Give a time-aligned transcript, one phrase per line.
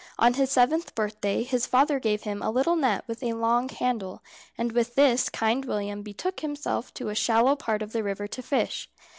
[0.17, 4.23] On his seventh birthday his father gave him a little net with a long handle,
[4.57, 8.41] and with this Kind William betook himself to a shallow part of the river to
[8.41, 8.89] fish.